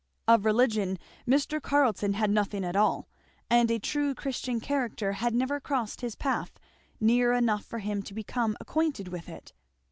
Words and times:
Of 0.27 0.45
religion 0.45 0.97
Mr. 1.27 1.61
Carleton 1.61 2.13
had 2.13 2.31
nothing 2.31 2.65
at 2.65 2.75
all, 2.75 3.07
and 3.51 3.69
a 3.69 3.77
true 3.77 4.15
Christian 4.15 4.59
character 4.59 5.11
had 5.13 5.35
never 5.35 5.59
crossed 5.59 6.01
his 6.01 6.15
path 6.15 6.57
near 6.99 7.33
enough 7.33 7.65
for 7.65 7.77
him 7.77 8.01
to 8.01 8.13
become 8.15 8.57
acquainted 8.59 9.09
with 9.09 9.29
it. 9.29 9.53